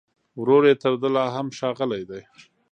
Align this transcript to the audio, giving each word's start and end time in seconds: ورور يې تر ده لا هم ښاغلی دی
ورور 0.39 0.63
يې 0.69 0.75
تر 0.81 0.93
ده 1.01 1.09
لا 1.15 1.25
هم 1.35 1.47
ښاغلی 1.57 2.03
دی 2.09 2.21